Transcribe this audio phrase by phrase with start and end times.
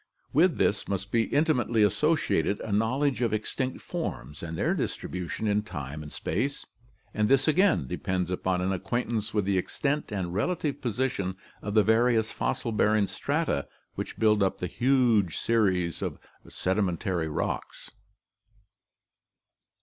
[0.33, 5.61] With this must be intimately associated a knowledge of extinct forms and their distribution in
[5.61, 6.65] time and space,
[7.13, 11.83] and this again depends upon an acquaintance with the extent and relative position of the
[11.83, 16.17] various fossil bearing strata which build up the huge series of
[16.49, 17.99] sedimentary rocks" (Bartholomew).